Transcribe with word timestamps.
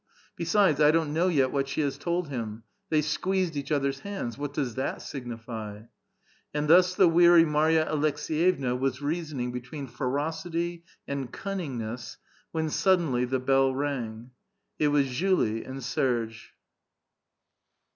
Besides, 0.35 0.81
I 0.81 0.89
don't 0.89 1.13
know 1.13 1.27
yet 1.27 1.51
what 1.51 1.67
she 1.67 1.81
has 1.81 1.95
told 1.99 2.29
him; 2.29 2.63
they 2.89 3.03
squeezed 3.03 3.55
each 3.55 3.71
other's 3.71 3.99
hands; 3.99 4.35
what 4.35 4.51
does 4.51 4.73
that 4.73 4.99
signify?" 5.03 5.83
And 6.55 6.67
thus 6.67 6.95
the 6.95 7.07
weary 7.07 7.43
IMarya 7.43 7.87
Aleks^yevna 7.87 8.79
was 8.79 9.03
reasoning 9.03 9.51
between 9.51 9.85
ferocity 9.85 10.85
and 11.07 11.31
cunningness, 11.31 12.17
when 12.51 12.71
suddenly 12.71 13.25
the 13.25 13.39
beU 13.39 13.75
rang. 13.75 14.31
It 14.79 14.87
was 14.87 15.07
Julie 15.07 15.63
and 15.63 15.83
Serge. 15.83 16.55